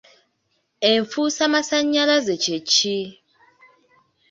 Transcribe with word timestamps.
Enfuusamasannyalaze 0.91 2.33
kye 2.43 2.57
ki? 2.71 2.97